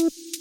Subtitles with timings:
[0.00, 0.39] you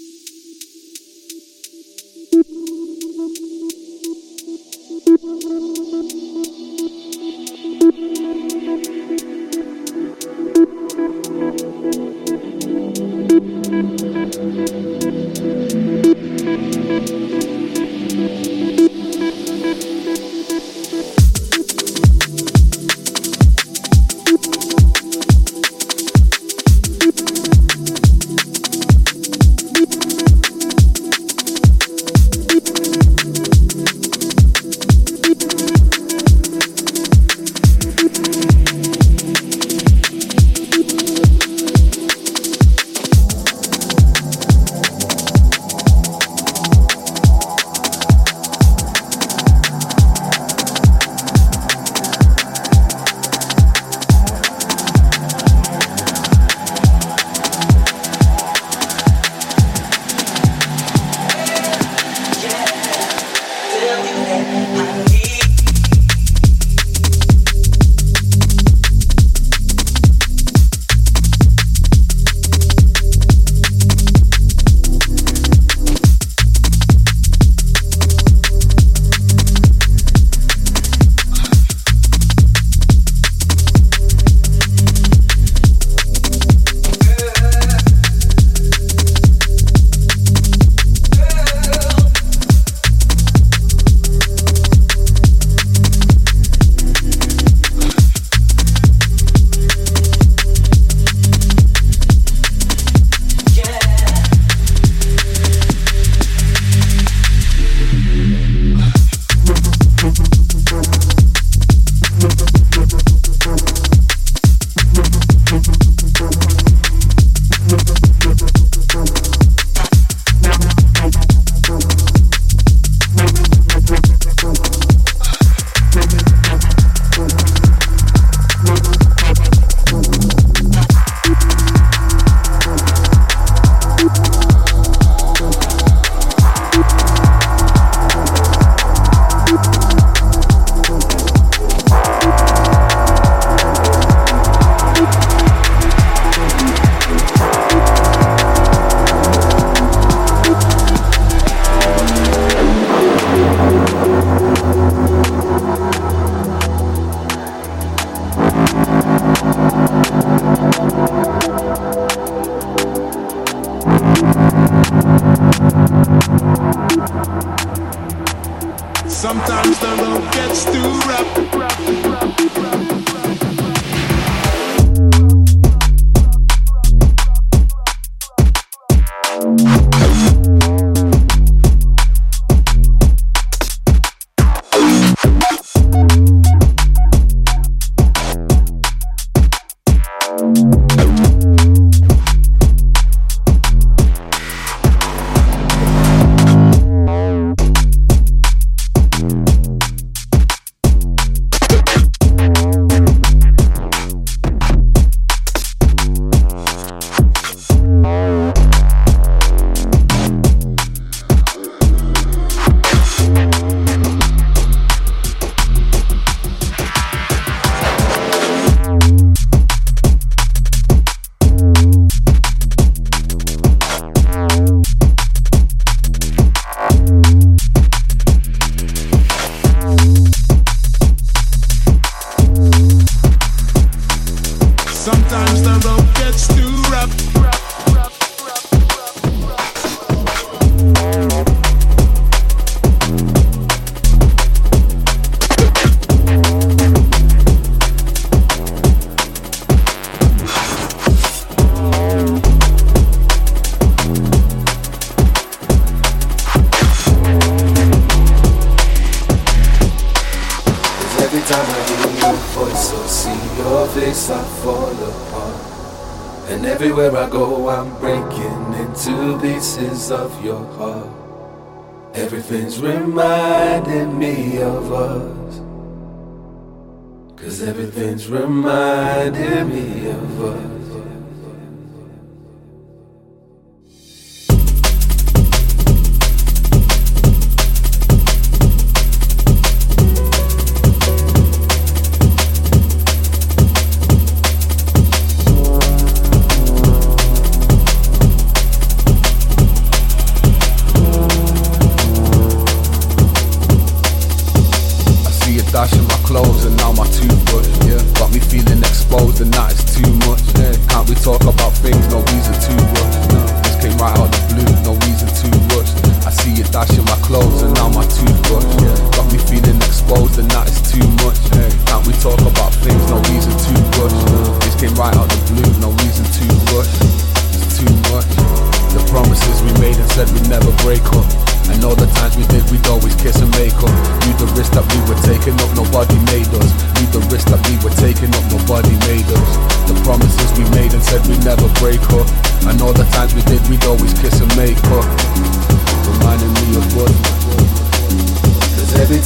[279.09, 280.78] reminded me of us.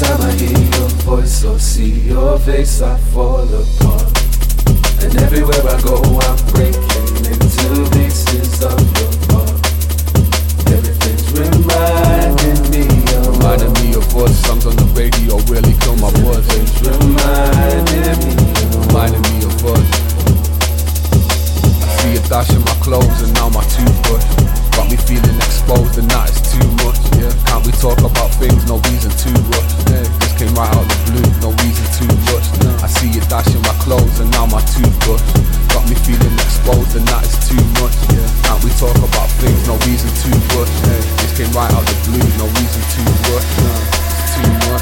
[0.03, 4.07] Time I hear your voice or see your face, I fall apart.
[5.03, 5.95] And everywhere I go,
[6.27, 9.59] I'm breaking into pieces of your heart.
[10.75, 12.85] Everything's reminding me
[13.17, 16.47] of Reminding me of what songs on the radio really kill my buzz.
[16.49, 19.89] Everything's reminding me of Reminding me of us.
[21.83, 24.42] I see a dash in my clothes and now my toothbrush.
[24.73, 26.97] Got me feeling exposed and that is too much.
[27.13, 27.29] Yeah.
[27.45, 28.65] Can't we talk about things?
[28.65, 29.73] No reason to rush.
[29.85, 30.01] Yeah.
[30.17, 32.49] This came right out the blue, no reason to rush.
[32.81, 35.21] I see a dash in my clothes and now my toothbrush.
[35.69, 37.93] Got me feeling exposed and that is too much.
[38.17, 38.25] Yeah.
[38.49, 39.61] Can't we talk about things?
[39.69, 40.73] No reason to rush.
[40.89, 41.01] Yeah.
[41.21, 43.49] This came right out the blue, no reason to rush.
[44.33, 44.81] Too much.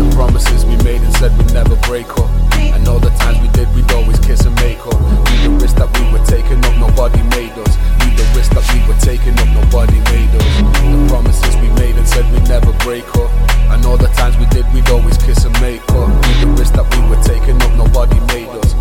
[0.00, 2.30] The promises we made and said we'd never break up.
[2.56, 4.96] And all the times we did, we'd always kiss and make up.
[4.96, 7.76] Knew the risk that we were taking up, nobody made us
[8.50, 10.46] that we were taking up, nobody made us.
[10.82, 13.30] The promises we made and said we'd never break up.
[13.70, 16.10] And all the times we did, we'd always kiss and make up.
[16.40, 18.74] The risk that we were taking up, nobody made us.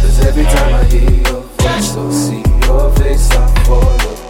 [0.00, 4.21] Cause every time I hear your voice or see your face, I fall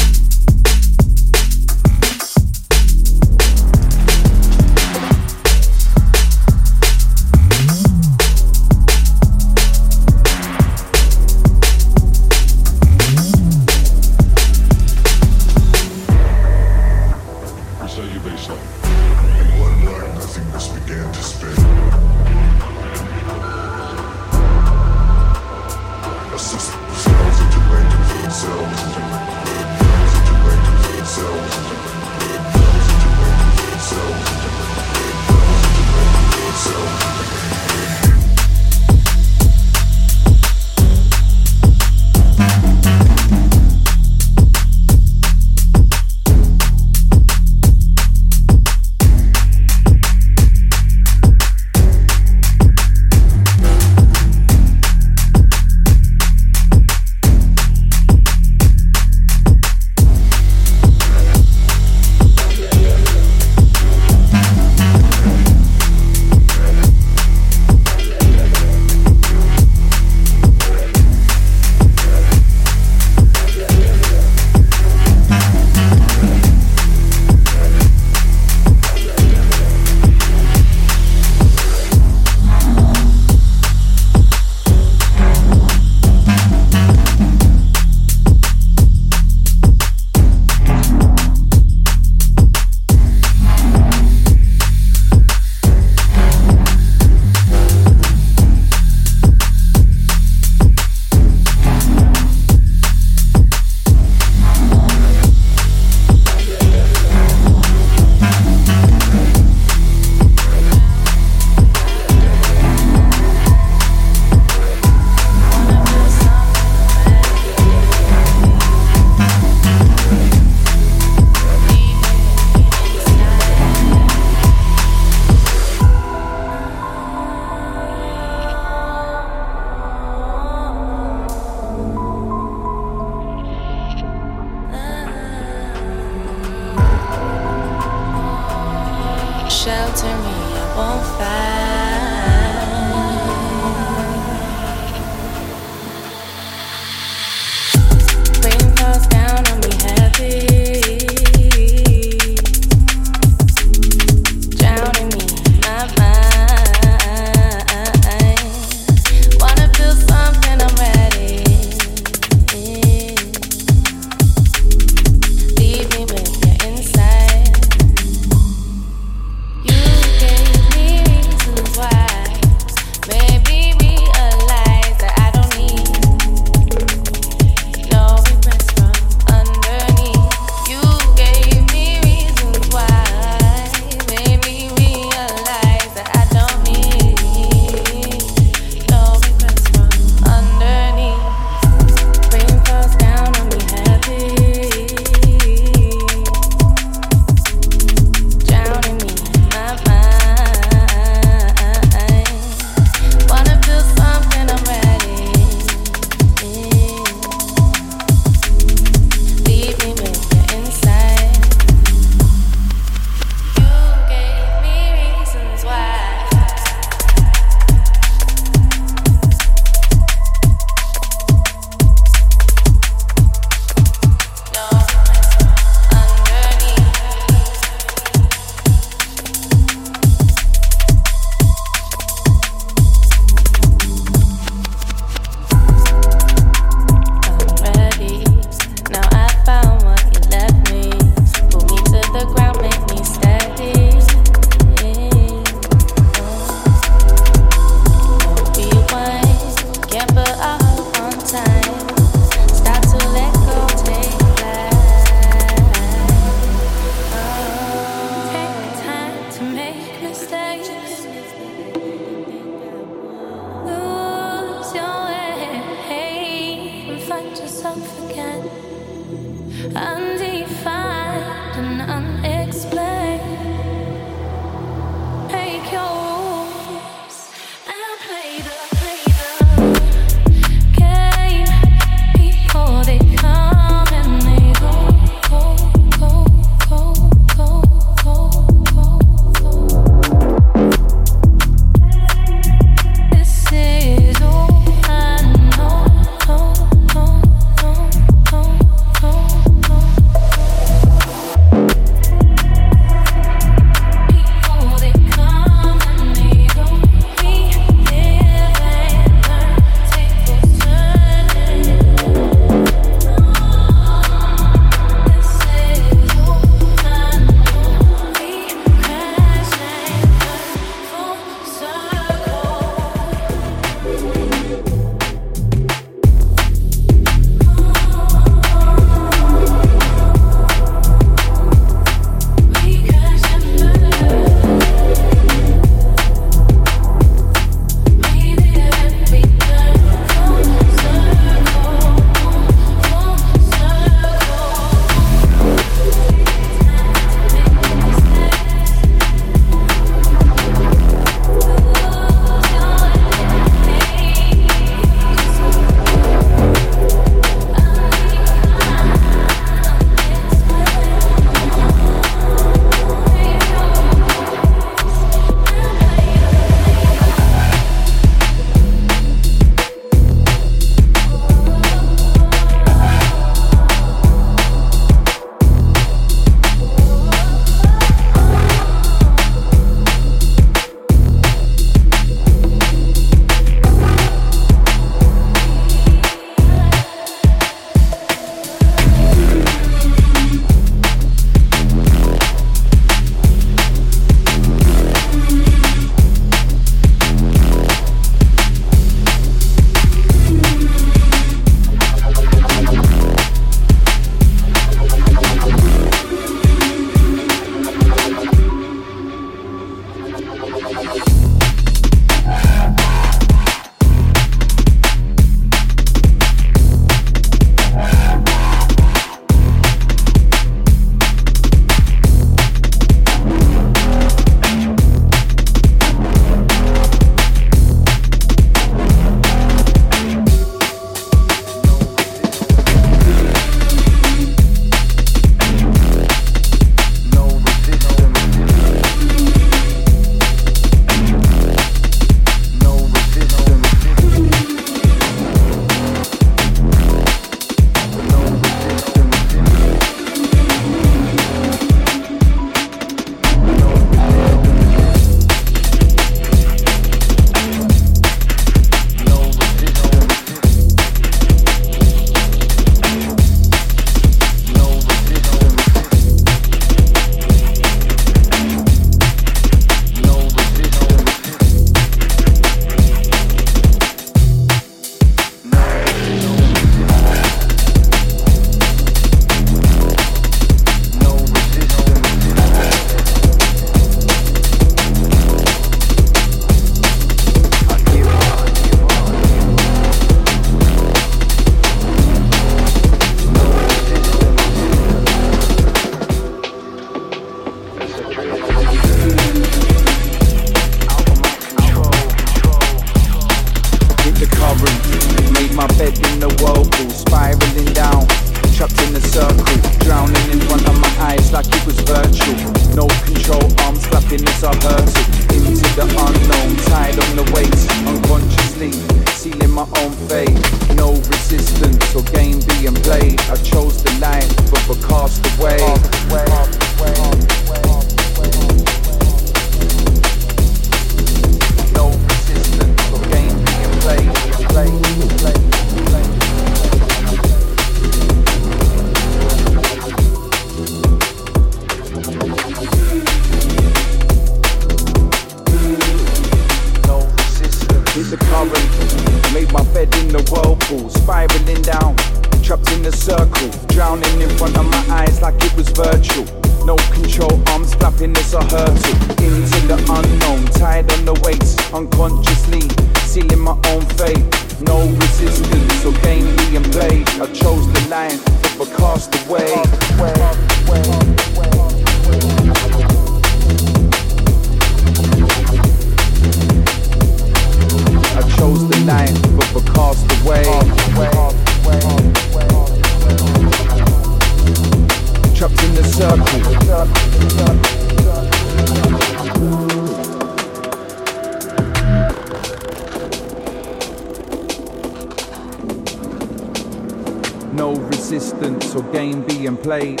[599.66, 600.00] played.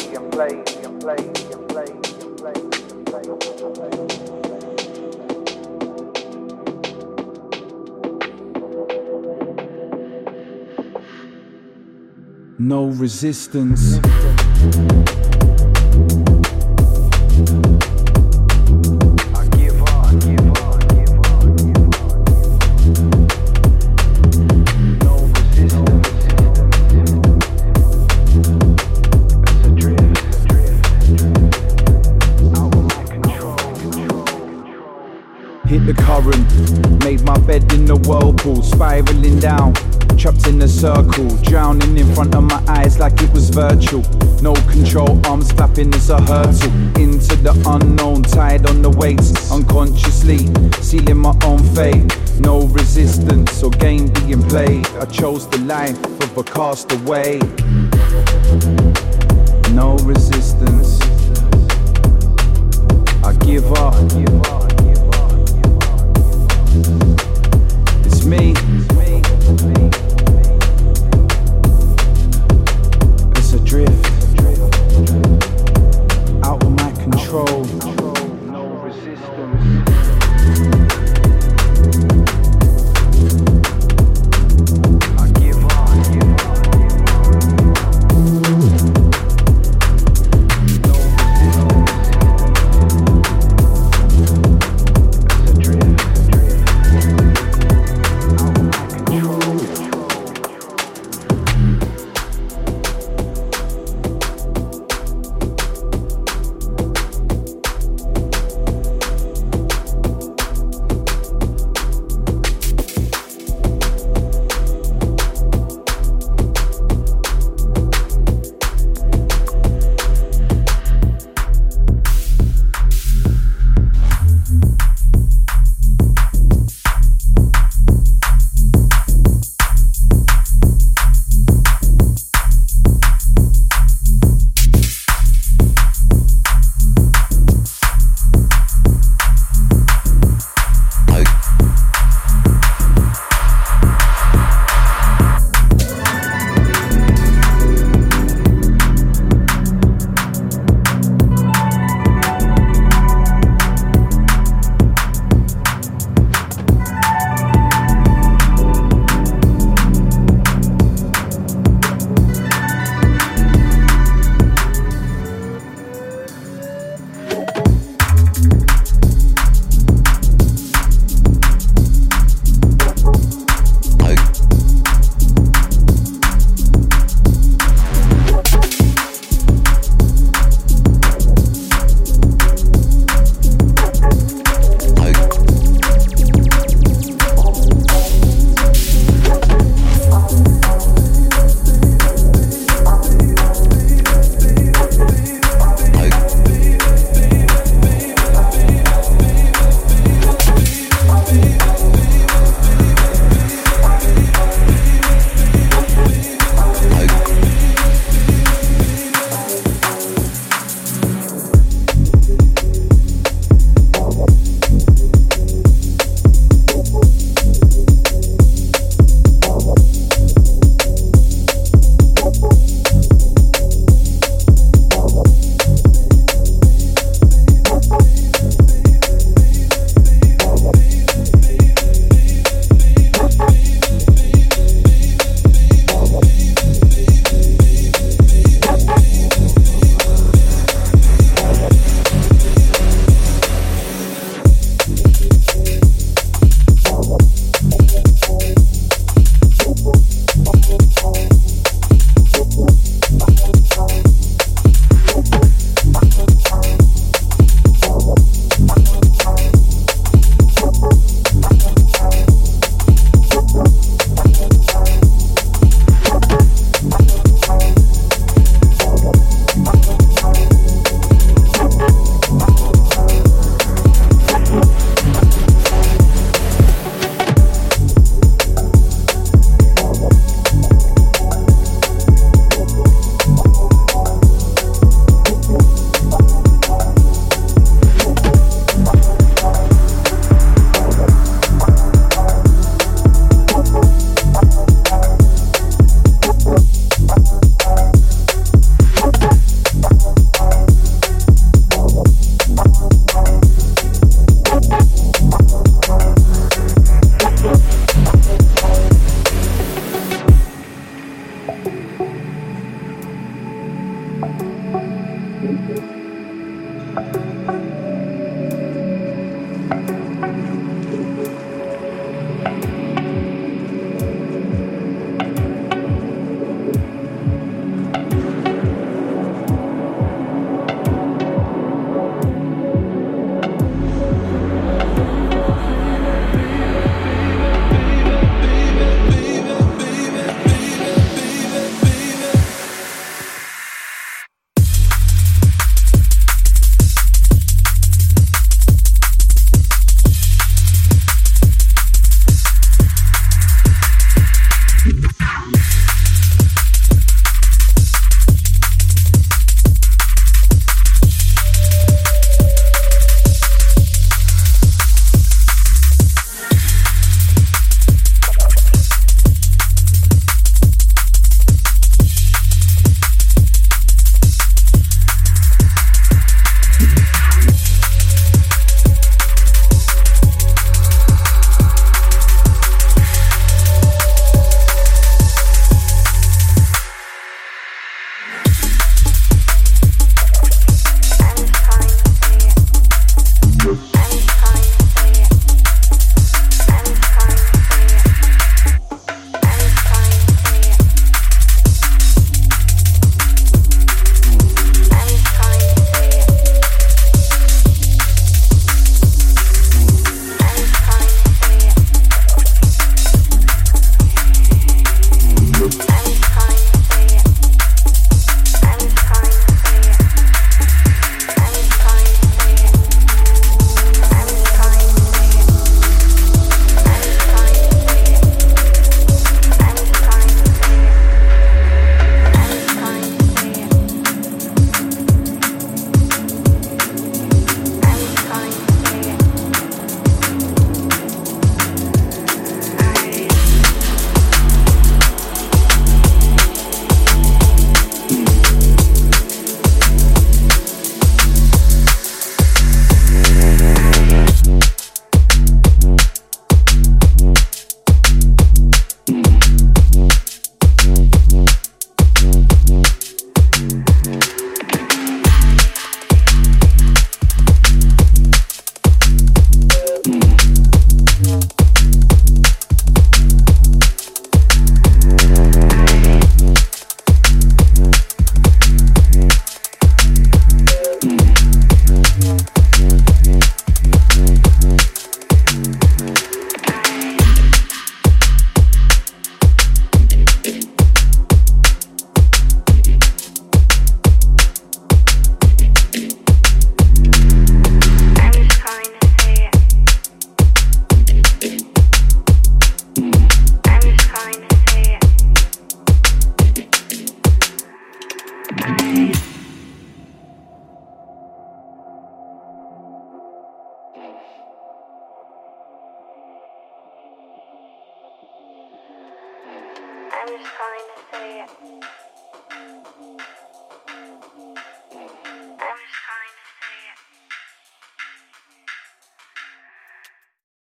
[12.58, 13.98] No resistance.
[38.96, 39.74] Spiraling down.
[40.16, 44.02] Trapped in a circle, drowning in front of my eyes like it was virtual.
[44.40, 46.70] No control, arms flapping as a hurtle.
[46.98, 50.38] Into the unknown, tied on the weights, unconsciously
[50.80, 52.06] sealing my own fate.
[52.40, 54.86] No resistance or game being played.
[54.98, 57.38] I chose the life of a castaway.
[59.74, 61.00] No resistance.
[63.22, 63.94] I give up.
[63.94, 64.56] I give up.
[68.26, 68.75] me.